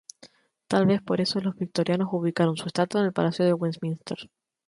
Tal 0.67 0.87
vez 0.87 0.99
por 1.03 1.21
esto 1.21 1.39
los 1.41 1.53
victorianos 1.55 2.09
ubicaron 2.11 2.57
su 2.57 2.65
estatua 2.65 3.01
en 3.01 3.05
el 3.05 3.13
Palacio 3.13 3.45
de 3.45 3.53
Westminster. 3.53 4.17